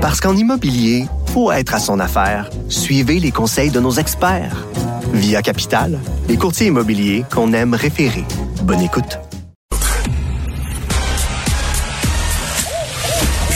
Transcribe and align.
Parce 0.00 0.18
qu'en 0.20 0.34
immobilier, 0.34 1.04
faut 1.34 1.52
être 1.52 1.74
à 1.74 1.78
son 1.78 2.00
affaire. 2.00 2.48
Suivez 2.70 3.20
les 3.20 3.30
conseils 3.30 3.70
de 3.70 3.80
nos 3.80 3.92
experts. 3.92 4.66
Via 5.12 5.42
Capital, 5.42 5.98
les 6.26 6.38
courtiers 6.38 6.68
immobiliers 6.68 7.24
qu'on 7.30 7.52
aime 7.52 7.74
référer. 7.74 8.24
Bonne 8.62 8.80
écoute. 8.80 9.18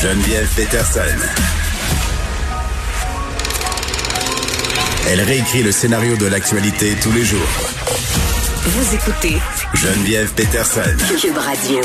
Geneviève 0.03 0.49
Peterson. 0.55 1.01
Elle 5.09 5.21
réécrit 5.23 5.63
le 5.63 5.73
scénario 5.73 6.17
de 6.17 6.27
l'actualité 6.27 6.95
tous 7.03 7.13
les 7.13 7.25
jours. 7.25 7.41
Vous 8.67 8.95
écoutez 8.95 9.39
Geneviève 9.73 10.31
Peterson. 10.35 10.83
Cube 11.19 11.39
Radio. 11.39 11.81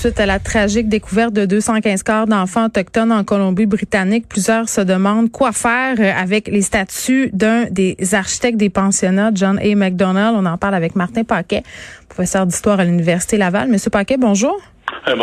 Suite 0.00 0.18
à 0.18 0.24
la 0.24 0.38
tragique 0.38 0.88
découverte 0.88 1.34
de 1.34 1.44
215 1.44 2.02
corps 2.04 2.26
d'enfants 2.26 2.64
autochtones 2.64 3.12
en 3.12 3.22
Colombie-Britannique, 3.22 4.26
plusieurs 4.30 4.66
se 4.66 4.80
demandent 4.80 5.30
quoi 5.30 5.52
faire 5.52 5.96
euh, 6.00 6.10
avec 6.18 6.48
les 6.48 6.62
statuts 6.62 7.28
d'un 7.34 7.66
des 7.70 7.98
architectes 8.14 8.56
des 8.56 8.70
pensionnats, 8.70 9.30
John 9.34 9.58
A. 9.58 9.74
McDonald. 9.74 10.34
On 10.38 10.46
en 10.46 10.56
parle 10.56 10.74
avec 10.74 10.96
Martin 10.96 11.22
Paquet, 11.24 11.64
professeur 12.08 12.46
d'histoire 12.46 12.80
à 12.80 12.86
l'Université 12.86 13.36
Laval. 13.36 13.68
Monsieur 13.68 13.90
Paquet, 13.90 14.16
bonjour. 14.16 14.58
Euh. 15.08 15.16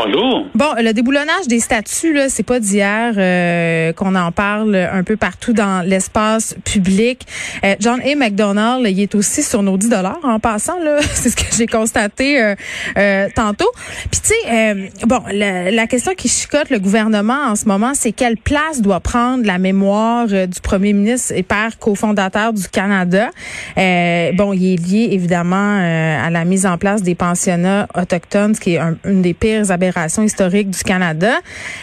Bon, 0.56 0.74
le 0.78 0.92
déboulonnage 0.92 1.48
des 1.48 1.60
statuts, 1.60 2.14
là, 2.14 2.30
c'est 2.30 2.44
pas 2.44 2.60
d'hier 2.60 3.14
euh, 3.18 3.94
qu'on 3.94 4.16
en 4.16 4.32
parle 4.32 4.76
un 4.76 5.04
peu 5.04 5.18
partout 5.18 5.54
dans 5.54 5.86
l'espace 5.86 6.56
public. 6.66 7.26
Euh, 7.64 7.76
John 7.80 8.02
A. 8.02 8.16
McDonald, 8.16 8.86
il 8.88 9.00
est 9.00 9.16
aussi 9.16 9.44
sur 9.44 9.64
nos 9.64 9.78
10 9.78 9.90
dollars 9.90 10.20
en 10.24 10.40
passant. 10.40 10.80
là. 10.80 10.98
c'est 11.14 11.30
ce 11.30 11.36
que 11.36 11.56
j'ai 11.56 11.68
constaté 11.68 12.56
tantôt. 13.36 13.70
Puis 14.12 14.22
tu 14.22 14.34
sais, 14.46 14.90
bon, 15.06 15.22
la, 15.32 15.72
la, 15.72 15.88
question 15.88 16.14
qui 16.16 16.28
chicote 16.28 16.70
le 16.70 16.80
gouvernement 16.80 17.48
en 17.48 17.56
ce 17.56 17.66
moment, 17.66 17.92
c'est 17.94 18.12
quelle 18.12 18.38
place 18.38 18.82
doit 18.82 19.00
prendre 19.00 19.46
la 19.46 19.58
mémoire 19.58 20.28
du 20.28 20.62
premier 20.62 20.94
ministre 20.94 21.34
et 21.36 21.44
père 21.44 21.78
cofondateur 21.80 22.54
du 22.54 22.68
Canada? 22.68 23.30
bon, 23.76 24.54
il 24.54 24.74
est 24.74 24.88
lié 24.88 25.10
évidemment 25.12 25.78
à 25.78 26.30
la 26.30 26.46
mise 26.46 26.66
en 26.66 26.78
place 26.78 27.04
des 27.04 27.16
pensionnats 27.16 27.88
autochtones, 27.96 28.56
ce 28.56 28.60
qui 28.60 28.76
est 28.76 28.80
une 29.06 29.22
des 29.22 29.34
pires 29.34 29.57
aberrations 29.72 30.24
historiques 30.24 30.70
du 30.70 30.84
Canada. 30.84 31.34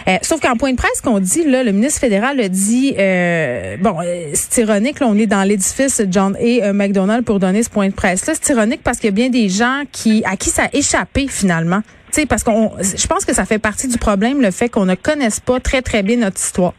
Euh, 0.08 0.16
sauf 0.22 0.40
qu'en 0.40 0.56
point 0.56 0.72
de 0.72 0.76
presse 0.76 1.00
qu'on 1.00 1.18
dit, 1.18 1.44
là, 1.44 1.62
le 1.62 1.72
ministre 1.72 2.00
fédéral 2.00 2.40
a 2.40 2.48
dit, 2.48 2.94
euh, 2.98 3.76
bon, 3.80 3.96
euh, 4.00 4.30
c'est 4.34 4.62
ironique, 4.62 5.00
là, 5.00 5.06
on 5.08 5.16
est 5.16 5.26
dans 5.26 5.42
l'édifice 5.42 6.02
John 6.10 6.36
A. 6.36 6.72
McDonald 6.72 7.24
pour 7.24 7.38
donner 7.38 7.62
ce 7.62 7.70
point 7.70 7.88
de 7.88 7.94
presse-là. 7.94 8.34
C'est 8.40 8.52
ironique 8.52 8.80
parce 8.82 8.98
qu'il 8.98 9.08
y 9.08 9.12
a 9.12 9.16
bien 9.16 9.28
des 9.28 9.48
gens 9.48 9.82
qui 9.92 10.22
à 10.24 10.36
qui 10.36 10.50
ça 10.50 10.64
a 10.64 10.76
échappé 10.76 11.26
finalement. 11.28 11.80
sais, 12.10 12.26
parce 12.26 12.44
qu'on, 12.44 12.72
je 12.80 13.06
pense 13.06 13.24
que 13.24 13.34
ça 13.34 13.44
fait 13.44 13.58
partie 13.58 13.88
du 13.88 13.98
problème, 13.98 14.40
le 14.40 14.50
fait 14.50 14.68
qu'on 14.68 14.86
ne 14.86 14.94
connaisse 14.94 15.40
pas 15.40 15.60
très, 15.60 15.82
très 15.82 16.02
bien 16.02 16.16
notre 16.16 16.38
histoire. 16.38 16.74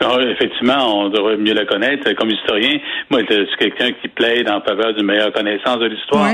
Non, 0.00 0.20
effectivement, 0.20 1.04
on 1.04 1.08
devrait 1.08 1.36
mieux 1.36 1.54
la 1.54 1.64
connaître. 1.64 2.12
Comme 2.14 2.30
historien, 2.30 2.78
moi, 3.10 3.20
je 3.28 3.46
suis 3.46 3.56
quelqu'un 3.58 3.92
qui 4.00 4.08
plaide 4.08 4.48
en 4.48 4.60
faveur 4.60 4.94
d'une 4.94 5.06
meilleure 5.06 5.32
connaissance 5.32 5.78
de 5.78 5.86
l'histoire. 5.86 6.32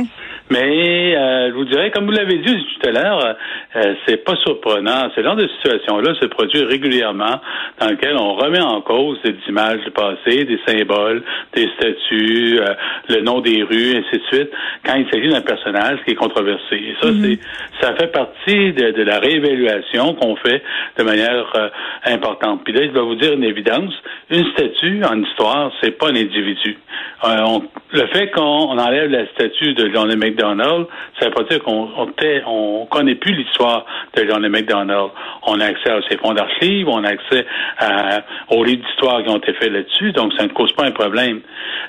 Mais 0.53 1.17
euh, 1.17 1.49
je 1.49 1.55
vous 1.55 1.65
dirais, 1.65 1.91
comme 1.91 2.05
vous 2.05 2.13
l'avez 2.13 2.37
dit 2.37 2.55
tout 2.55 2.89
à 2.89 2.93
l'heure, 2.93 3.37
euh, 3.75 3.95
c'est 4.07 4.23
pas 4.23 4.37
surprenant. 4.37 5.09
Ce 5.17 5.23
genre 5.23 5.37
de 5.37 5.49
situation-là 5.49 6.15
se 6.21 6.27
produit 6.27 6.63
régulièrement 6.65 7.41
dans 7.81 7.89
lequel 7.89 8.17
on 8.19 8.35
remet 8.35 8.61
en 8.61 8.83
cause 8.83 9.19
des 9.23 9.35
images 9.49 9.81
du 9.81 9.91
passé, 9.93 10.45
des 10.45 10.61
symboles, 10.67 11.23
des 11.55 11.71
statues, 11.79 12.61
euh, 12.61 12.75
le 13.09 13.23
nom 13.23 13.41
des 13.41 13.63
rues, 13.63 13.97
ainsi 13.97 14.19
de 14.19 14.25
suite, 14.31 14.51
quand 14.85 14.97
il 14.97 15.07
s'agit 15.11 15.31
d'un 15.31 15.41
personnage 15.41 16.01
qui 16.05 16.11
est 16.13 16.17
controversé. 16.17 16.75
Et 16.75 16.97
ça, 17.01 17.09
c'est 17.23 17.39
ça 17.81 17.95
fait 17.95 18.13
partie 18.13 18.73
de, 18.73 18.91
de 18.91 19.03
la 19.03 19.19
réévaluation 19.21 20.15
qu'on 20.15 20.37
fait 20.37 20.63
de 20.99 21.03
manière 21.03 21.51
euh, 21.57 21.69
importante. 22.05 22.61
Puis 22.65 22.75
là, 22.75 22.83
je 22.83 22.91
vais 22.91 23.01
vous 23.01 23.15
dire 23.15 23.33
une 23.33 23.45
évidence. 23.45 23.95
Une 24.31 24.45
statue 24.53 25.03
en 25.05 25.23
histoire, 25.23 25.73
c'est 25.83 25.93
pas 25.93 26.09
un 26.09 26.17
individu. 26.17 26.77
Euh, 27.25 27.59
le 27.93 28.07
fait 28.09 28.31
qu'on 28.31 28.79
enlève 28.79 29.11
la 29.11 29.27
statue 29.29 29.75
de 29.75 29.91
John 29.93 30.09
McDonald, 30.15 30.42
ça 31.19 31.27
veut 31.27 31.31
pas 31.33 31.43
dire 31.45 31.63
qu'on 31.63 31.89
on, 32.47 32.87
connaît 32.87 33.15
plus 33.15 33.35
l'histoire 33.35 33.85
de 34.15 34.25
John 34.27 34.47
McDonald. 34.49 35.11
On 35.47 35.61
a 35.61 35.67
accès 35.67 35.91
à 35.91 36.01
ses 36.09 36.17
fonds 36.19 36.35
d'archives, 36.35 36.89
on 36.89 37.05
a 37.05 37.09
accès 37.09 37.47
aux 38.51 38.65
livres 38.65 38.85
d'histoire 38.85 39.23
qui 39.23 39.29
ont 39.31 39.39
été 39.39 39.53
faits 39.55 39.73
là-dessus, 39.73 40.13
donc 40.13 40.33
ça 40.35 40.45
ne 40.45 40.53
cause 40.53 40.73
pas 40.73 40.85
un 40.85 40.91
problème. 40.91 41.41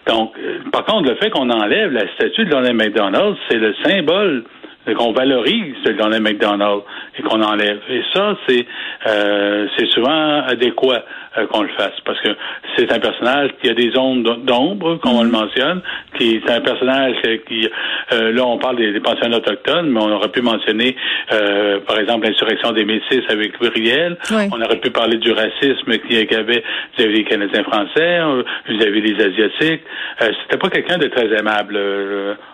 Donc, 0.07 0.33
euh, 0.37 0.59
par 0.71 0.85
contre, 0.85 1.09
le 1.09 1.15
fait 1.15 1.29
qu'on 1.29 1.49
enlève 1.49 1.91
la 1.91 2.07
statue 2.13 2.45
de 2.45 2.51
John 2.51 2.71
McDonald, 2.73 3.35
c'est 3.49 3.57
le 3.57 3.73
symbole 3.83 4.43
qu'on 4.91 5.13
valorise 5.13 5.75
dans 5.97 6.09
les 6.09 6.19
McDonald's 6.19 6.83
et 7.17 7.21
qu'on 7.23 7.41
enlève. 7.41 7.79
Et 7.89 8.01
ça, 8.13 8.35
c'est 8.47 8.65
euh, 9.07 9.67
c'est 9.77 9.87
souvent 9.87 10.41
adéquat 10.43 11.03
euh, 11.37 11.47
qu'on 11.47 11.63
le 11.63 11.69
fasse 11.69 11.99
parce 12.05 12.19
que 12.21 12.29
c'est 12.77 12.91
un 12.91 12.99
personnage 12.99 13.49
qui 13.59 13.67
a 13.67 13.73
des 13.73 13.91
zones 13.91 14.21
d'ombre, 14.21 14.99
comme 15.01 15.13
on 15.13 15.23
le 15.23 15.29
mhm. 15.29 15.39
mentionne, 15.39 15.81
qui 16.15 16.35
est 16.35 16.49
un 16.49 16.61
personnage 16.61 17.15
qui 17.47 17.67
euh, 18.11 18.31
là 18.31 18.45
on 18.45 18.59
parle 18.59 18.77
des, 18.77 18.99
pensionnats 18.99 19.37
autochtones, 19.37 19.89
mais 19.89 19.99
on 19.99 20.11
aurait 20.11 20.29
pu 20.29 20.41
mentionner 20.41 20.95
euh, 21.31 21.79
par 21.87 21.99
exemple 21.99 22.27
l'insurrection 22.27 22.71
des 22.73 22.85
Métis 22.85 23.23
avec 23.29 23.59
Uriel. 23.61 24.17
On 24.31 24.61
aurait 24.61 24.79
pu 24.79 24.91
parler 24.91 25.17
du 25.17 25.31
racisme 25.31 25.97
qu'il 26.07 26.31
y 26.31 26.35
avait 26.35 26.63
vis-à-vis 26.97 27.23
des 27.23 27.23
Canadiens 27.23 27.63
français, 27.63 28.19
vis-à-vis 28.67 29.01
des 29.01 29.23
Asiatiques. 29.23 29.81
C'était 30.19 30.57
pas 30.59 30.69
quelqu'un 30.69 30.99
de 30.99 31.07
très 31.07 31.35
aimable 31.35 31.79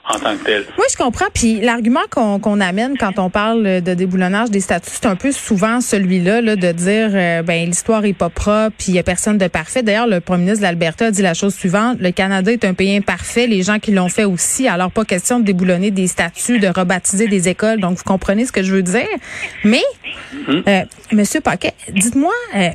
en 0.06 0.20
tant 0.20 0.38
que 0.38 0.46
tel. 0.46 0.64
Oui, 0.78 0.86
je 0.90 0.98
comprends. 0.98 1.28
Puis 1.34 1.60
l'argument 1.62 2.08
qu'on 2.10 2.19
amène 2.60 2.98
quand 2.98 3.18
on 3.18 3.30
parle 3.30 3.82
de 3.82 3.94
déboulonnage 3.94 4.50
des 4.52 4.60
statuts, 4.60 4.92
c'est 4.94 5.06
un 5.06 5.16
peu 5.16 5.32
souvent 5.32 5.82
celui-là 5.82 6.42
là, 6.42 6.56
de 6.56 6.72
dire 6.72 7.10
euh, 7.14 7.42
ben 7.42 7.66
l'histoire 7.68 8.06
est 8.06 8.14
pas 8.14 8.30
propre, 8.30 8.74
puis 8.78 8.88
il 8.90 8.96
y 8.96 9.00
a 9.00 9.04
personne 9.04 9.38
de 9.38 9.48
parfait. 9.48 9.84
D'ailleurs, 9.84 10.08
le 10.08 10.20
premier 10.20 10.44
ministre 10.44 10.60
de 10.60 10.64
l'Alberta 10.64 11.06
a 11.08 11.12
dit 11.12 11.22
la 11.22 11.34
chose 11.34 11.56
suivante 11.56 11.98
le 12.00 12.12
Canada 12.12 12.52
est 12.52 12.66
un 12.66 12.74
pays 12.74 12.96
imparfait, 12.96 13.48
les 13.48 13.64
gens 13.64 13.80
qui 13.80 13.92
l'ont 13.92 14.10
fait 14.10 14.26
aussi. 14.26 14.68
Alors 14.68 14.92
pas 14.92 15.06
question 15.06 15.40
de 15.40 15.46
déboulonner 15.46 15.92
des 15.92 16.08
statuts, 16.08 16.60
de 16.60 16.68
rebaptiser 16.68 17.28
des 17.28 17.50
écoles. 17.50 17.80
Donc 17.80 17.98
vous 17.98 18.04
comprenez 18.04 18.46
ce 18.46 18.52
que 18.52 18.64
je 18.64 18.74
veux 18.74 18.84
dire? 18.84 19.08
Mais 19.64 19.84
euh, 20.50 20.84
Monsieur 21.12 21.42
Paquet, 21.42 21.74
dites-moi. 21.92 22.34
Euh, 22.56 22.70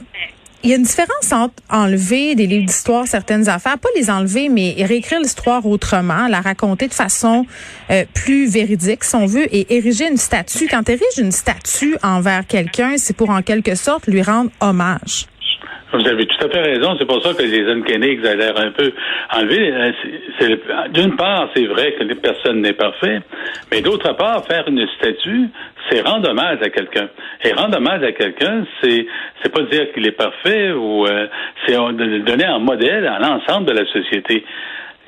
il 0.64 0.70
y 0.70 0.72
a 0.72 0.76
une 0.76 0.82
différence 0.82 1.30
entre 1.30 1.54
enlever 1.68 2.34
des 2.34 2.46
livres 2.46 2.64
d'histoire 2.64 3.06
certaines 3.06 3.50
affaires, 3.50 3.78
pas 3.78 3.90
les 3.96 4.10
enlever, 4.10 4.48
mais 4.48 4.74
réécrire 4.78 5.20
l'histoire 5.20 5.66
autrement, 5.66 6.26
la 6.26 6.40
raconter 6.40 6.88
de 6.88 6.94
façon 6.94 7.44
euh, 7.90 8.04
plus 8.14 8.46
véridique, 8.46 9.04
si 9.04 9.14
on 9.14 9.26
veut, 9.26 9.46
et 9.54 9.76
ériger 9.76 10.08
une 10.08 10.16
statue. 10.16 10.66
Quand 10.68 10.82
tu 10.82 10.92
ériges 10.92 11.18
une 11.18 11.32
statue 11.32 11.96
envers 12.02 12.46
quelqu'un, 12.46 12.94
c'est 12.96 13.14
pour 13.14 13.28
en 13.28 13.42
quelque 13.42 13.74
sorte 13.74 14.06
lui 14.06 14.22
rendre 14.22 14.50
hommage. 14.60 15.26
Vous 15.94 16.08
avez 16.08 16.26
tout 16.26 16.44
à 16.44 16.48
fait 16.48 16.60
raison. 16.60 16.96
C'est 16.98 17.04
pour 17.04 17.22
ça 17.22 17.34
que 17.34 17.42
les 17.42 17.70
uncanny 17.70 18.08
exagèrent 18.08 18.58
un 18.58 18.72
peu. 18.72 18.92
Enlever, 19.32 19.72
euh, 19.72 20.56
d'une 20.92 21.14
part, 21.14 21.48
c'est 21.54 21.66
vrai 21.66 21.92
que 21.92 22.02
les 22.02 22.16
personnes 22.16 22.62
n'est 22.62 22.72
parfait, 22.72 23.20
mais 23.70 23.80
d'autre 23.80 24.12
part, 24.16 24.44
faire 24.44 24.66
une 24.66 24.84
statue, 24.98 25.48
c'est 25.88 26.00
rendre 26.00 26.30
hommage 26.30 26.58
à 26.62 26.70
quelqu'un. 26.70 27.08
Et 27.44 27.52
rendre 27.52 27.76
hommage 27.78 28.02
à 28.02 28.10
quelqu'un, 28.12 28.64
c'est 28.82 29.06
c'est 29.42 29.52
pas 29.52 29.62
dire 29.62 29.92
qu'il 29.92 30.06
est 30.06 30.18
parfait 30.18 30.72
ou 30.72 31.06
euh, 31.06 31.28
c'est 31.64 31.74
donner 31.74 32.44
un 32.44 32.58
modèle 32.58 33.06
à 33.06 33.20
l'ensemble 33.20 33.66
de 33.66 33.72
la 33.72 33.86
société. 33.86 34.44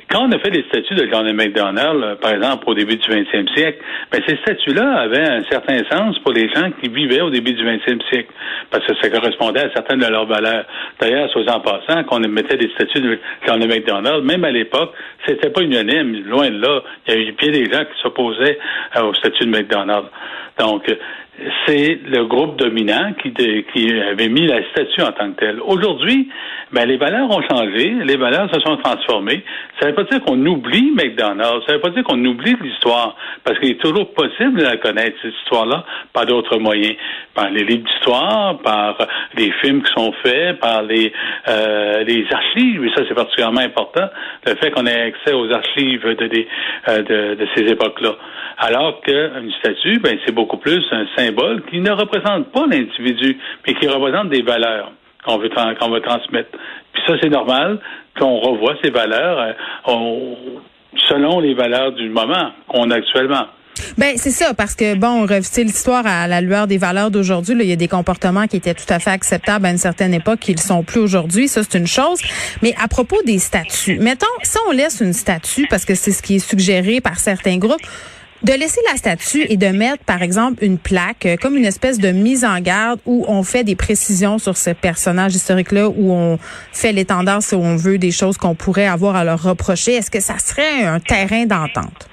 Quand 0.09 0.29
on 0.29 0.31
a 0.31 0.39
fait 0.39 0.51
les 0.51 0.63
statuts 0.69 0.95
de 0.95 1.09
John 1.11 1.31
McDonald, 1.33 2.03
euh, 2.03 2.15
par 2.15 2.33
exemple, 2.33 2.65
au 2.69 2.75
début 2.75 2.97
du 2.97 3.09
20e 3.09 3.53
siècle, 3.57 3.83
ben, 4.13 4.23
ces 4.27 4.37
statuts-là 4.37 5.01
avaient 5.01 5.29
un 5.29 5.43
certain 5.51 5.79
sens 5.91 6.17
pour 6.21 6.33
les 6.33 6.49
gens 6.49 6.71
qui 6.81 6.89
vivaient 6.89 7.23
au 7.23 7.31
début 7.31 7.55
du 7.55 7.65
20e 7.65 8.01
siècle, 8.09 8.31
parce 8.71 8.87
que 8.87 8.95
ça 9.03 9.11
correspondait 9.11 9.65
à 9.65 9.71
certaines 9.75 9.99
de 9.99 10.07
leurs 10.07 10.27
valeurs. 10.27 10.65
D'ailleurs, 11.01 11.29
soit 11.31 11.51
en 11.51 11.61
passant, 11.61 12.05
qu'on 12.05 12.21
mettait 12.21 12.57
des 12.57 12.71
statuts 12.71 13.01
de 13.01 13.19
John 13.47 13.59
McDonald, 13.67 14.25
même 14.25 14.45
à 14.45 14.53
l'époque, 14.53 14.93
c'était 15.27 15.51
pas 15.51 15.63
unanime, 15.63 16.23
loin 16.25 16.51
de 16.51 16.61
là. 16.61 16.83
Il 17.09 17.15
y 17.15 17.17
avait 17.17 17.33
bien 17.33 17.51
des 17.51 17.65
gens 17.65 17.85
qui 17.85 18.01
s'opposaient 18.01 18.59
euh, 18.97 19.03
au 19.03 19.15
statut 19.15 19.45
de 19.45 19.51
McDonald. 19.51 20.05
Donc, 20.59 20.89
c'est 21.67 21.99
le 22.07 22.25
groupe 22.25 22.57
dominant 22.57 23.13
qui, 23.23 23.33
qui 23.33 23.93
avait 23.93 24.29
mis 24.29 24.47
la 24.47 24.63
statue 24.71 25.03
en 25.03 25.13
tant 25.13 25.33
que 25.33 25.41
telle. 25.41 25.61
Aujourd'hui, 25.61 26.29
ben, 26.73 26.87
les 26.87 26.97
valeurs 26.97 27.31
ont 27.31 27.43
changé, 27.43 27.95
les 28.05 28.17
valeurs 28.17 28.53
se 28.53 28.61
sont 28.61 28.77
transformées. 28.79 29.45
Ça 29.79 29.87
ne 29.87 29.91
veut 29.91 29.97
pas 29.97 30.05
dire 30.05 30.25
qu'on 30.25 30.45
oublie 30.47 30.93
McDonald's, 30.93 31.65
ça 31.67 31.73
ne 31.73 31.77
veut 31.77 31.83
pas 31.83 31.91
dire 31.91 32.05
qu'on 32.05 32.25
oublie 32.25 32.57
l'histoire, 32.61 33.17
parce 33.45 33.59
qu'il 33.59 33.71
est 33.71 33.81
toujours 33.81 34.13
possible 34.15 34.59
de 34.59 34.65
la 34.65 34.77
connaître, 34.79 35.17
cette 35.23 35.35
histoire-là, 35.43 35.85
par 36.13 36.25
d'autres 36.27 36.59
moyens. 36.59 36.97
Par 37.35 37.51
les 37.51 37.65
livres 37.65 37.85
d'histoire, 37.85 38.59
par 38.61 38.97
les 39.37 39.53
films 39.63 39.83
qui 39.83 39.93
sont 39.93 40.13
faits, 40.25 40.59
par 40.59 40.83
les, 40.83 41.13
euh, 41.49 42.03
les 42.05 42.27
archives, 42.33 42.85
et 42.85 42.91
ça 42.97 43.05
c'est 43.07 43.15
particulièrement 43.15 43.61
important, 43.61 44.09
le 44.47 44.55
fait 44.55 44.71
qu'on 44.71 44.87
ait 44.87 45.03
accès 45.03 45.35
aux 45.35 45.53
archives 45.53 46.03
de, 46.03 46.47
euh, 46.89 47.47
ces 47.55 47.65
époques-là. 47.65 48.17
Alors 48.59 49.03
qu'une 49.03 49.53
statue, 49.59 49.99
ben, 49.99 50.19
c'est 50.25 50.35
beaucoup 50.35 50.57
plus 50.57 50.83
un 50.91 51.07
symbole 51.15 51.26
qui 51.71 51.81
ne 51.81 51.91
représente 51.91 52.53
pas 52.53 52.67
l'individu, 52.67 53.39
mais 53.67 53.75
qui 53.75 53.89
représente 53.89 54.29
des 54.31 54.43
valeurs 54.43 54.93
qu'on 55.25 55.39
veut, 55.39 55.51
qu'on 55.81 55.91
veut 55.91 56.01
transmettre. 56.01 56.51
Puis 56.93 57.03
ça, 57.07 57.15
c'est 57.21 57.29
normal 57.29 57.79
qu'on 58.19 58.39
revoie 58.39 58.75
ces 58.83 58.91
valeurs 58.91 59.55
euh, 59.89 60.35
selon 61.09 61.41
les 61.41 61.55
valeurs 61.55 61.93
du 61.93 62.09
moment 62.09 62.53
qu'on 62.69 62.91
a 62.91 62.97
actuellement. 62.97 63.47
Ben 63.99 64.17
c'est 64.17 64.31
ça 64.31 64.55
parce 64.55 64.75
que 64.75 64.95
bon, 64.95 65.27
revisiter 65.27 65.65
l'histoire 65.65 66.07
à 66.07 66.27
la 66.27 66.41
lueur 66.41 66.67
des 66.67 66.79
valeurs 66.79 67.11
d'aujourd'hui, 67.11 67.55
il 67.61 67.69
y 67.69 67.73
a 67.73 67.77
des 67.77 67.89
comportements 67.89 68.47
qui 68.47 68.57
étaient 68.57 68.75
tout 68.75 68.91
à 68.91 68.99
fait 68.99 69.11
acceptables 69.11 69.67
à 69.67 69.71
une 69.71 69.79
certaine 69.79 70.15
époque 70.15 70.41
qui 70.41 70.55
ne 70.55 70.61
sont 70.61 70.83
plus 70.83 71.01
aujourd'hui, 71.01 71.47
ça 71.49 71.63
c'est 71.63 71.79
une 71.79 71.87
chose. 71.87 72.21
Mais 72.63 72.75
à 72.83 72.89
propos 72.89 73.17
des 73.27 73.39
statuts, 73.39 73.99
mettons 73.99 74.27
si 74.43 74.57
on 74.69 74.73
laisse 74.73 75.01
une 75.01 75.13
statue 75.13 75.67
parce 75.69 75.85
que 75.85 75.95
c'est 75.95 76.13
ce 76.13 76.23
qui 76.23 76.37
est 76.37 76.39
suggéré 76.39 77.01
par 77.01 77.19
certains 77.19 77.59
groupes, 77.59 77.87
de 78.43 78.53
laisser 78.53 78.81
la 78.91 78.97
statue 78.97 79.47
et 79.49 79.57
de 79.57 79.67
mettre, 79.67 80.05
par 80.05 80.23
exemple, 80.23 80.63
une 80.63 80.79
plaque, 80.79 81.27
euh, 81.27 81.37
comme 81.41 81.57
une 81.57 81.65
espèce 81.65 81.99
de 81.99 82.09
mise 82.09 82.45
en 82.45 82.61
garde 82.61 83.01
où 83.07 83.25
on 83.29 83.43
fait 83.43 83.65
des 83.65 83.77
précisions 83.77 84.39
sur 84.39 84.57
ce 84.57 84.71
personnage 84.71 85.35
historique-là, 85.35 85.89
où 85.89 86.13
on 86.13 86.39
fait 86.73 86.93
les 86.93 87.05
tendances, 87.05 87.53
où 87.53 87.61
on 87.61 87.77
veut 87.77 87.99
des 87.99 88.11
choses 88.11 88.37
qu'on 88.37 88.55
pourrait 88.55 88.87
avoir 88.87 89.17
à 89.17 89.25
leur 89.25 89.43
reprocher. 89.43 89.93
Est-ce 89.93 90.11
que 90.11 90.21
ça 90.21 90.39
serait 90.39 90.85
un 90.85 91.01
terrain 91.01 91.47
d'entente? 91.47 92.09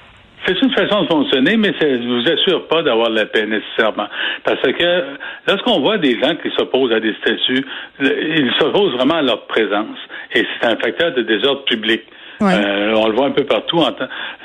C'est 0.46 0.60
une 0.60 0.72
façon 0.72 1.02
de 1.02 1.08
fonctionner, 1.08 1.56
mais 1.56 1.72
ça 1.80 1.86
ne 1.86 2.06
vous 2.06 2.30
assure 2.30 2.68
pas 2.68 2.82
d'avoir 2.82 3.08
la 3.08 3.24
paix 3.24 3.46
nécessairement. 3.46 4.08
Parce 4.44 4.60
que 4.60 5.04
lorsqu'on 5.48 5.80
voit 5.80 5.96
des 5.96 6.20
gens 6.20 6.36
qui 6.42 6.50
s'opposent 6.56 6.92
à 6.92 7.00
des 7.00 7.14
statuts, 7.22 7.64
ils 8.00 8.52
s'opposent 8.58 8.94
vraiment 8.94 9.14
à 9.14 9.22
leur 9.22 9.46
présence. 9.46 9.96
Et 10.34 10.44
c'est 10.60 10.66
un 10.66 10.76
facteur 10.76 11.14
de 11.14 11.22
désordre 11.22 11.64
public. 11.64 12.02
Euh, 12.42 12.94
on 12.94 13.08
le 13.08 13.14
voit 13.14 13.26
un 13.26 13.30
peu 13.30 13.44
partout. 13.44 13.80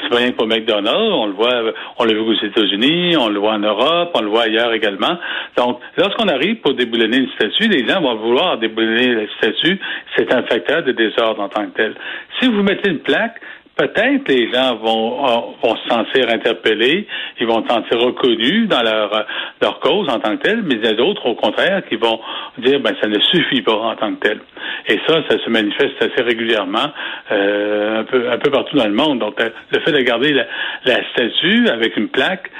C'est 0.01 0.09
pas 0.09 0.15
rien 0.17 0.31
que 0.31 0.37
pour 0.37 0.47
McDonald's. 0.47 1.13
On 1.13 1.27
le 1.27 1.33
voit, 1.33 1.73
on 1.97 2.03
l'a 2.03 2.13
vu 2.13 2.19
aux 2.19 2.45
États-Unis, 2.45 3.17
on 3.17 3.29
le 3.29 3.39
voit 3.39 3.53
en 3.53 3.59
Europe, 3.59 4.11
on 4.13 4.21
le 4.21 4.29
voit 4.29 4.43
ailleurs 4.43 4.73
également. 4.73 5.17
Donc, 5.57 5.79
lorsqu'on 5.97 6.27
arrive 6.27 6.57
pour 6.57 6.73
déboulonner 6.73 7.17
une 7.17 7.29
statue, 7.31 7.67
les 7.67 7.87
gens 7.87 8.01
vont 8.01 8.15
vouloir 8.15 8.57
déboulonner 8.57 9.15
la 9.15 9.27
statue. 9.37 9.79
C'est 10.15 10.33
un 10.33 10.43
facteur 10.43 10.83
de 10.83 10.91
désordre 10.91 11.41
en 11.41 11.49
tant 11.49 11.65
que 11.65 11.75
tel. 11.75 11.95
Si 12.39 12.47
vous 12.47 12.63
mettez 12.63 12.89
une 12.89 12.99
plaque, 12.99 13.39
peut-être 13.79 14.27
les 14.27 14.51
gens 14.51 14.75
vont, 14.75 15.25
euh, 15.25 15.39
vont 15.63 15.75
se 15.77 15.87
sentir 15.87 16.29
interpellés, 16.29 17.07
ils 17.39 17.47
vont 17.47 17.63
se 17.63 17.73
sentir 17.73 17.97
reconnus 17.99 18.67
dans 18.67 18.81
leur, 18.81 19.13
euh, 19.13 19.23
leur 19.61 19.79
cause 19.79 20.09
en 20.09 20.19
tant 20.19 20.35
que 20.35 20.43
telle, 20.43 20.63
mais 20.63 20.75
il 20.75 20.85
y 20.85 20.87
a 20.87 20.93
d'autres, 20.93 21.25
au 21.25 21.35
contraire, 21.35 21.81
qui 21.87 21.95
vont 21.95 22.19
dire, 22.57 22.81
ben, 22.81 22.93
ça 23.01 23.07
ne 23.07 23.19
suffit 23.19 23.61
pas 23.61 23.73
en 23.73 23.95
tant 23.95 24.13
que 24.15 24.27
tel. 24.27 24.39
Et 24.87 24.99
ça, 25.07 25.23
ça 25.29 25.37
se 25.43 25.49
manifeste 25.49 25.95
assez 26.01 26.21
régulièrement, 26.21 26.91
euh, 27.31 28.01
un 28.01 28.03
peu, 28.03 28.29
un 28.29 28.37
peu 28.37 28.51
partout 28.51 28.75
dans 28.75 28.87
le 28.87 28.93
monde. 28.93 29.19
Donc, 29.19 29.39
le 29.39 29.79
fait 29.79 29.91
de 29.93 30.01
garder 30.01 30.33
la, 30.33 30.45
la 30.85 31.09
statue 31.11 31.69
avec 31.69 31.95
une 31.95 32.09
plaque, 32.09 32.51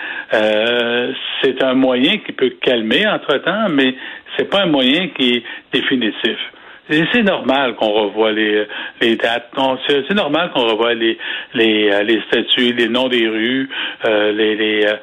c'est 1.42 1.64
un 1.64 1.74
moyen 1.74 2.18
qui 2.20 2.32
peut 2.32 2.52
calmer 2.62 3.08
entre-temps, 3.08 3.68
mais 3.72 3.96
c'est 4.38 4.50
pas 4.50 4.62
un 4.62 4.68
moyen 4.68 5.10
qui 5.10 5.38
est 5.38 5.44
définitif. 5.74 6.38
C'est 6.90 7.22
normal 7.22 7.76
qu'on 7.76 7.92
revoie 7.92 8.32
les, 8.32 8.66
les 9.00 9.16
dates. 9.16 9.52
C'est 9.88 10.16
normal 10.16 10.50
qu'on 10.52 10.66
revoie 10.68 10.96
les, 10.96 11.20
les, 11.54 11.92
euh, 11.92 12.02
les 12.02 12.20
statuts, 12.28 12.74
les 12.74 12.90
noms 12.90 13.08
des 13.08 13.28
rues, 13.28 13.70
euh, 14.06 14.32
les, 14.32 14.56
les, 14.56 14.86
euh, 14.86 14.96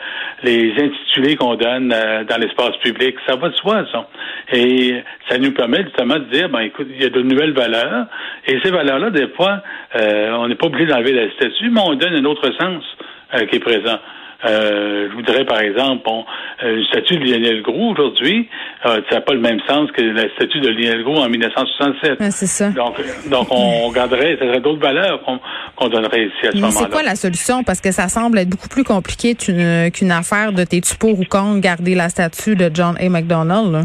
les 0.43 0.73
intitulés 0.73 1.37
qu'on 1.37 1.55
donne 1.55 1.89
dans 1.89 2.41
l'espace 2.41 2.77
public. 2.79 3.15
Ça 3.27 3.37
va 3.37 3.51
de 3.51 3.55
soi, 3.55 3.85
ça. 3.93 4.09
Et 4.53 4.97
ça 5.29 5.39
nous 5.39 5.53
permet 5.53 5.85
justement 5.85 6.17
de 6.17 6.25
dire, 6.25 6.49
ben 6.49 6.61
écoute, 6.61 6.89
il 6.91 7.01
y 7.01 7.07
a 7.07 7.11
de 7.11 7.23
nouvelles 7.23 7.55
valeurs. 7.55 8.07
Et 8.49 8.59
ces 8.65 8.71
valeurs-là, 8.73 9.11
des 9.11 9.29
fois, 9.29 9.63
on 9.95 10.49
n'est 10.49 10.57
pas 10.57 10.67
obligé 10.67 10.87
d'enlever 10.87 11.13
la 11.13 11.31
statue, 11.35 11.71
mais 11.71 11.81
on 11.85 11.95
donne 11.95 12.15
un 12.15 12.25
autre 12.25 12.51
sens 12.59 12.85
qui 13.49 13.57
est 13.57 13.61
présent. 13.61 13.99
Euh, 14.45 15.09
je 15.11 15.15
voudrais, 15.17 15.45
par 15.45 15.61
exemple, 15.61 16.03
bon, 16.05 16.25
euh, 16.63 16.77
une 16.77 16.85
statue 16.87 17.17
de 17.17 17.25
Lionel 17.25 17.63
Gros 17.63 17.93
aujourd'hui, 17.93 18.49
euh, 18.85 19.01
ça 19.09 19.17
n'a 19.17 19.21
pas 19.23 19.33
le 19.33 19.41
même 19.41 19.61
sens 19.67 19.91
que 19.93 20.03
la 20.03 20.29
statue 20.35 20.61
de 20.61 20.69
Lionel 20.69 21.03
Gros 21.05 21.19
en 21.19 21.29
1967. 21.29 22.23
c'est 22.31 22.47
ça. 22.47 22.71
Donc, 22.71 23.01
donc 23.31 23.47
on 23.51 23.91
garderait, 23.93 24.37
ça 24.39 24.47
serait 24.47 24.61
d'autres 24.61 24.83
valeurs 24.83 25.23
qu'on 25.77 25.89
donnerait 25.89 26.27
ici 26.27 26.49
à 26.49 26.53
ce 26.53 26.57
moment-là. 26.57 26.73
C'est 26.73 26.91
quoi 26.91 27.03
la 27.03 27.17
solution? 27.17 27.65
Parce 27.65 27.81
que 27.81 27.93
ça 27.93 28.09
semble 28.09 28.39
être 28.39 28.51
beaucoup 28.51 28.69
plus 28.69 28.85
compliqué 28.85 29.35
qu'une 29.35 30.11
affaire 30.11 30.53
de 30.53 30.65
tes 30.65 30.81
tu 30.81 30.97
pour 30.97 31.19
ou 31.19 31.25
contre 31.25 31.61
garder 31.61 31.95
la 31.95 32.09
statue 32.09 32.57
de 32.57 32.71
John 32.73 32.97
A. 33.01 33.09
McDonald. 33.09 33.73
Là. 33.73 33.83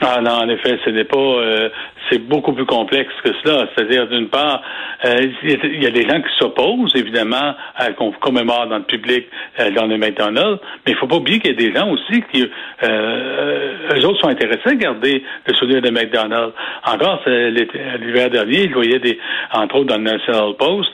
Ah 0.00 0.20
non, 0.20 0.32
en 0.32 0.48
effet, 0.48 0.78
ce 0.84 0.90
n'est 0.90 1.04
pas 1.04 1.16
euh, 1.16 1.68
c'est 2.10 2.18
beaucoup 2.18 2.52
plus 2.52 2.66
complexe 2.66 3.12
que 3.22 3.30
cela. 3.42 3.68
C'est-à-dire, 3.74 4.06
d'une 4.08 4.28
part, 4.28 4.62
euh, 5.04 5.26
il 5.42 5.82
y 5.82 5.86
a 5.86 5.90
des 5.90 6.06
gens 6.08 6.20
qui 6.20 6.28
s'opposent, 6.38 6.94
évidemment, 6.96 7.54
à 7.76 7.92
qu'on 7.92 8.12
commémore 8.12 8.66
dans 8.66 8.78
le 8.78 8.84
public 8.84 9.26
euh, 9.60 9.70
dans 9.70 9.86
les 9.86 9.98
McDonald's, 9.98 10.60
mais 10.86 10.92
il 10.92 10.96
faut 10.96 11.06
pas 11.06 11.16
oublier 11.16 11.40
qu'il 11.40 11.50
y 11.50 11.54
a 11.54 11.70
des 11.70 11.76
gens 11.76 11.90
aussi 11.90 12.22
qui, 12.32 12.48
euh, 12.82 13.72
eux 13.94 14.06
autres, 14.06 14.20
sont 14.20 14.28
intéressés 14.28 14.70
à 14.70 14.74
garder 14.74 15.24
le 15.46 15.54
souvenir 15.54 15.82
de 15.82 15.90
McDonald's. 15.90 16.54
Encore, 16.86 17.22
l'hiver 17.26 18.30
dernier, 18.30 18.64
ils 18.64 18.74
voyaient 18.74 18.98
des, 18.98 19.18
entre 19.52 19.76
autres 19.76 19.86
dans 19.86 19.98
le 19.98 20.04
National 20.04 20.54
Post, 20.58 20.90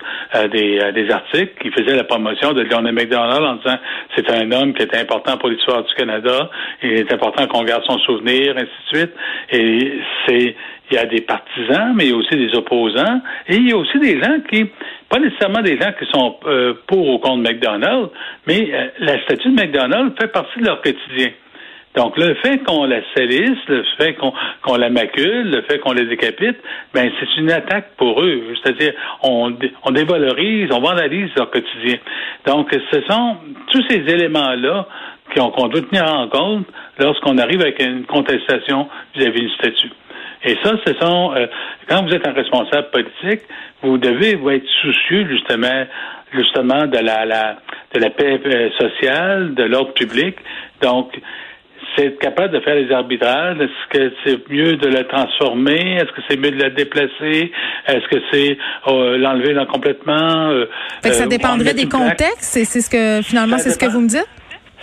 des, 0.53 0.93
des 0.93 1.11
articles 1.11 1.55
qui 1.61 1.71
faisaient 1.71 1.97
la 1.97 2.05
promotion 2.05 2.53
de 2.53 2.67
John 2.71 2.91
McDonald 2.91 3.45
en 3.45 3.55
disant 3.57 3.79
c'est 4.17 4.31
un 4.31 4.51
homme 4.53 4.75
qui 4.75 4.83
est 4.83 4.95
important 4.97 5.37
pour 5.39 5.49
l'histoire 5.49 5.83
du 5.83 5.95
Canada, 5.95 6.51
il 6.83 6.93
est 6.93 7.13
important 7.13 7.47
qu'on 7.47 7.65
garde 7.65 7.85
son 7.85 7.99
souvenir, 8.01 8.55
ainsi 8.57 8.67
de 8.93 8.99
suite. 8.99 9.13
Et 9.53 9.93
c'est 10.27 10.57
il 10.91 10.97
y 10.97 10.99
a 10.99 11.07
des 11.07 11.21
partisans, 11.21 11.93
mais 11.95 12.07
il 12.07 12.11
y 12.11 12.13
a 12.13 12.17
aussi 12.17 12.37
des 12.37 12.55
opposants, 12.55 13.21
et 13.49 13.57
il 13.57 13.69
y 13.69 13.73
a 13.73 13.77
aussi 13.77 13.99
des 13.99 14.21
gens 14.21 14.39
qui, 14.51 14.67
pas 15.09 15.19
nécessairement 15.19 15.63
des 15.63 15.79
gens 15.79 15.93
qui 15.99 16.07
sont 16.13 16.37
euh, 16.47 16.75
pour 16.87 17.09
ou 17.09 17.19
contre 17.19 17.49
McDonald's, 17.49 18.11
mais 18.47 18.69
euh, 18.73 18.89
la 18.99 19.23
statue 19.25 19.51
de 19.51 19.55
McDonald's 19.55 20.17
fait 20.21 20.29
partie 20.29 20.61
de 20.61 20.67
leur 20.67 20.81
quotidien. 20.83 21.31
Donc, 21.97 22.17
le 22.17 22.35
fait 22.35 22.59
qu'on 22.59 22.85
la 22.85 23.01
salisse, 23.17 23.59
le 23.67 23.85
fait 23.99 24.15
qu'on 24.15 24.77
la 24.77 24.91
macule, 24.91 25.51
le 25.51 25.63
fait 25.63 25.81
qu'on 25.81 25.93
les 25.93 26.07
décapite, 26.07 26.57
ben 26.95 27.11
c'est 27.19 27.41
une 27.41 27.51
attaque 27.51 27.97
pour 27.97 28.23
eux. 28.23 28.55
C'est-à-dire, 28.63 28.93
on, 29.25 29.53
on 29.83 29.91
dévalorise, 29.91 30.71
on 30.71 30.79
vandalise 30.79 31.31
leur 31.37 31.51
quotidien. 31.51 31.99
Donc, 32.47 32.69
ce 32.93 33.03
sont 33.09 33.39
tous 33.73 33.83
ces 33.89 34.09
éléments-là 34.09 34.87
qu'on 35.35 35.69
doit 35.69 35.83
tenir 35.83 36.05
en 36.13 36.29
compte 36.29 36.67
lorsqu'on 36.99 37.39
arrive 37.39 37.61
avec 37.61 37.83
une 37.83 38.05
contestation 38.05 38.89
vis-à-vis 39.17 39.43
du 39.43 39.51
statut. 39.55 39.91
Et 40.51 40.57
ça, 40.65 40.73
ce 40.85 40.95
sont 40.95 41.33
euh, 41.37 41.47
quand 41.89 42.03
vous 42.05 42.13
êtes 42.13 42.27
un 42.27 42.33
responsable 42.33 42.91
politique, 42.91 43.43
vous 43.83 43.99
devez 43.99 44.35
vous 44.35 44.51
être 44.51 44.67
soucieux 44.83 45.25
justement 45.29 45.85
justement 46.33 46.87
de 46.87 46.99
la, 46.99 47.25
la 47.25 47.57
de 47.95 48.01
la 48.01 48.11
paix 48.11 48.41
euh, 48.45 48.69
sociale, 48.77 49.55
de 49.55 49.63
l'ordre 49.63 49.93
public. 49.93 50.35
Donc, 50.83 51.13
c'est 51.95 52.07
être 52.07 52.19
capable 52.19 52.53
de 52.53 52.61
faire 52.61 52.75
les 52.75 52.91
arbitrages. 52.91 53.59
Est-ce 53.61 53.97
que 53.97 54.13
c'est 54.25 54.51
mieux 54.51 54.77
de 54.77 54.89
la 54.89 55.05
transformer? 55.05 55.99
Est-ce 55.99 56.13
que 56.17 56.23
c'est 56.29 56.37
mieux 56.37 56.51
de 56.51 56.63
la 56.63 56.71
déplacer? 56.71 57.53
Est-ce 57.87 58.09
que 58.09 58.21
c'est 58.33 58.59
euh, 58.89 59.19
l'enlever 59.19 59.55
complètement? 59.73 60.53
ça 61.01 61.27
dépendrait 61.29 61.75
des 61.75 61.89
contextes. 61.89 62.43
C'est 62.43 62.65
ce 62.65 62.91
que 62.91 63.23
finalement, 63.23 63.59
c'est 63.59 63.71
ce 63.71 63.79
que 63.79 63.87
vous 63.87 64.01
me 64.01 64.09
dites? 64.09 64.29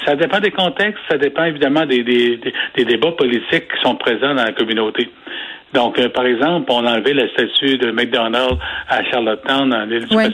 Ça 0.05 0.15
dépend 0.15 0.39
des 0.39 0.51
contextes, 0.51 1.01
ça 1.09 1.17
dépend 1.17 1.43
évidemment 1.43 1.85
des, 1.85 2.03
des, 2.03 2.39
des, 2.75 2.85
débats 2.85 3.11
politiques 3.11 3.67
qui 3.67 3.81
sont 3.83 3.95
présents 3.95 4.35
dans 4.35 4.43
la 4.43 4.53
communauté. 4.53 5.09
Donc, 5.73 5.99
euh, 5.99 6.09
par 6.09 6.25
exemple, 6.25 6.71
on 6.71 6.85
a 6.85 6.93
enlevé 6.93 7.13
la 7.13 7.27
statue 7.29 7.77
de 7.77 7.91
McDonald's 7.91 8.57
à 8.87 9.03
Charlottetown, 9.03 9.69
dans 9.69 9.85
l'île 9.85 10.05
du 10.05 10.15
oui. 10.15 10.25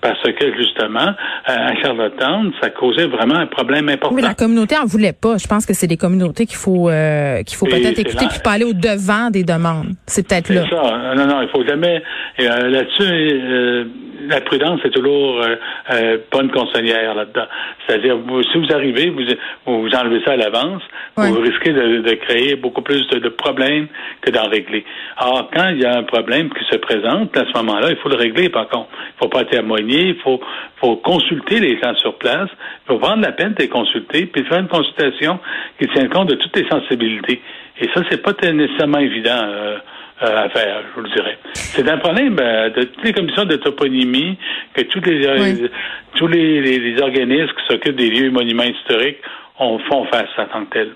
parce 0.00 0.22
que 0.22 0.56
justement, 0.56 1.08
euh, 1.08 1.12
à 1.46 1.74
Charlottetown, 1.80 2.52
ça 2.60 2.70
causait 2.70 3.06
vraiment 3.06 3.36
un 3.36 3.46
problème 3.46 3.88
important. 3.88 4.14
Oui, 4.14 4.22
la 4.22 4.34
communauté 4.34 4.76
en 4.76 4.84
voulait 4.84 5.14
pas. 5.14 5.38
Je 5.38 5.46
pense 5.46 5.64
que 5.64 5.72
c'est 5.72 5.86
des 5.86 5.96
communautés 5.96 6.46
qu'il 6.46 6.56
faut 6.56 6.90
euh, 6.90 7.42
qu'il 7.42 7.56
faut 7.56 7.66
peut-être 7.66 7.98
écouter 7.98 8.26
puis 8.28 8.40
pas 8.44 8.52
aller 8.52 8.64
au 8.64 8.72
devant 8.72 9.30
des 9.30 9.44
demandes. 9.44 9.94
C'est 10.06 10.28
peut-être 10.28 10.50
là. 10.50 10.64
Ça. 10.68 11.14
Non, 11.14 11.26
non, 11.26 11.42
il 11.42 11.48
faut 11.48 11.64
jamais. 11.66 12.02
Là-dessus, 12.38 13.88
la 14.30 14.40
prudence 14.40 14.80
est 14.84 14.90
toujours 14.90 15.42
euh, 15.42 15.56
euh, 15.92 16.18
pas 16.30 16.40
une 16.42 16.50
conseillère 16.50 17.14
là-dedans. 17.14 17.46
C'est-à-dire, 17.86 18.16
si 18.50 18.58
vous 18.58 18.72
arrivez, 18.72 19.10
vous, 19.10 19.22
vous 19.66 19.90
enlevez 19.94 20.22
ça 20.24 20.32
à 20.32 20.36
l'avance, 20.36 20.82
vous 21.16 21.40
risquez 21.40 21.72
de, 21.72 22.14
créer 22.14 22.54
beaucoup 22.56 22.82
plus 22.82 23.06
de, 23.08 23.28
problèmes 23.28 23.88
que 24.22 24.30
d'en 24.30 24.48
régler. 24.48 24.84
Alors, 25.16 25.50
quand 25.52 25.68
il 25.70 25.80
y 25.80 25.84
a 25.84 25.96
un 25.96 26.04
problème 26.04 26.50
qui 26.50 26.64
se 26.64 26.76
présente, 26.76 27.36
à 27.36 27.44
ce 27.44 27.58
moment-là, 27.58 27.90
il 27.90 27.96
faut 27.96 28.08
le 28.08 28.16
régler, 28.16 28.48
par 28.48 28.68
contre. 28.68 28.88
Il 28.92 29.14
ne 29.14 29.18
faut 29.24 29.28
pas 29.28 29.44
témoigner, 29.44 30.08
il 30.08 30.16
faut, 30.16 30.40
faut 30.76 30.96
consulter 30.96 31.60
les 31.60 31.78
gens 31.80 31.94
sur 31.96 32.14
place, 32.16 32.48
il 32.84 32.88
faut 32.88 32.98
prendre 32.98 33.22
la 33.22 33.32
peine 33.32 33.54
de 33.54 33.62
les 33.62 33.68
consulter, 33.68 34.26
puis 34.26 34.44
faire 34.44 34.60
une 34.60 34.68
consultation 34.68 35.40
qui 35.78 35.88
tient 35.88 36.08
compte 36.08 36.30
de 36.30 36.36
toutes 36.36 36.56
les 36.56 36.68
sensibilités. 36.68 37.40
Et 37.80 37.88
ça, 37.94 38.02
c'est 38.10 38.22
pas 38.22 38.32
nécessairement 38.52 38.98
évident. 38.98 39.40
Euh, 39.42 39.78
euh, 40.22 40.44
à 40.44 40.48
faire, 40.50 40.82
je 40.82 40.94
vous 40.94 41.06
le 41.06 41.10
dirais. 41.10 41.38
C'est 41.54 41.88
un 41.88 41.98
problème 41.98 42.36
euh, 42.40 42.70
de 42.70 42.82
toutes 42.84 43.04
les 43.04 43.12
commissions 43.12 43.44
de 43.44 43.56
toponymie 43.56 44.36
que 44.74 44.82
tous 44.82 45.00
les, 45.00 45.26
euh, 45.26 45.68
tous 46.16 46.26
les, 46.26 46.60
les, 46.60 47.00
organismes 47.00 47.52
qui 47.54 47.66
s'occupent 47.72 47.96
des 47.96 48.10
lieux 48.10 48.26
et 48.26 48.30
monuments 48.30 48.64
historiques 48.64 49.18
ont, 49.58 49.78
font 49.78 50.04
face 50.06 50.28
à 50.36 50.44
tant 50.46 50.64
que 50.66 50.72
tel. 50.72 50.90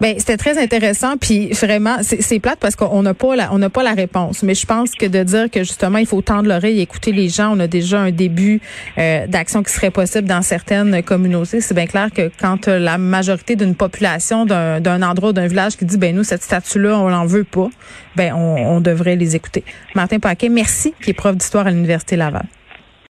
Ben 0.00 0.14
c'était 0.18 0.36
très 0.38 0.58
intéressant 0.58 1.16
puis 1.18 1.50
vraiment 1.52 1.98
c'est 2.02 2.40
plate 2.40 2.58
parce 2.58 2.74
qu'on 2.74 3.02
n'a 3.02 3.12
pas 3.12 3.36
la 3.36 3.52
on 3.52 3.58
n'a 3.58 3.68
pas 3.68 3.82
la 3.82 3.92
réponse. 3.92 4.42
Mais 4.42 4.54
je 4.54 4.66
pense 4.66 4.92
que 4.92 5.06
de 5.06 5.22
dire 5.22 5.50
que 5.50 5.60
justement 5.60 5.98
il 5.98 6.06
faut 6.06 6.22
tendre 6.22 6.48
l'oreille 6.48 6.78
et 6.78 6.82
écouter 6.82 7.12
les 7.12 7.28
gens 7.28 7.54
on 7.54 7.60
a 7.60 7.66
déjà 7.66 8.00
un 8.00 8.10
début 8.10 8.60
euh, 8.98 9.26
d'action 9.26 9.62
qui 9.62 9.72
serait 9.72 9.90
possible 9.90 10.26
dans 10.26 10.42
certaines 10.42 11.02
communautés. 11.02 11.60
C'est 11.60 11.74
bien 11.74 11.86
clair 11.86 12.08
que 12.14 12.30
quand 12.40 12.66
la 12.66 12.96
majorité 12.96 13.56
d'une 13.56 13.74
population 13.74 14.46
d'un 14.46 15.02
endroit 15.02 15.32
d'un 15.32 15.46
village 15.46 15.76
qui 15.76 15.84
dit 15.84 15.98
ben 15.98 16.14
nous 16.14 16.24
cette 16.24 16.42
statue 16.42 16.80
là 16.80 16.98
on 16.98 17.08
l'en 17.08 17.26
veut 17.26 17.44
pas 17.44 17.68
ben 18.16 18.32
on, 18.34 18.76
on 18.76 18.80
devrait 18.80 19.16
les 19.16 19.36
écouter. 19.36 19.64
Martin 19.94 20.18
Paquet 20.18 20.48
merci 20.48 20.94
qui 21.02 21.10
est 21.10 21.14
prof 21.14 21.36
d'histoire 21.36 21.66
à 21.66 21.70
l'université 21.70 22.16
Laval 22.16 22.46